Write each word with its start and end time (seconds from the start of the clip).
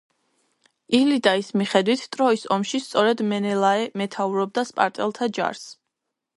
ილიადის 0.99 1.51
მიხედვით 1.61 2.07
ტროის 2.17 2.47
ომში 2.57 2.81
სწორედ 2.87 3.23
მენელაე 3.35 3.87
მეთაურობდა 4.03 4.67
სპარტელთა 4.73 5.33
ჯარს. 5.41 5.67